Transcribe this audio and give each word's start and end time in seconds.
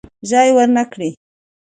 ژای 0.29 0.49
ورنه 0.55 0.83
کړي. 0.91 1.09